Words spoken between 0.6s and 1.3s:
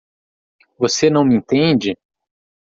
Você não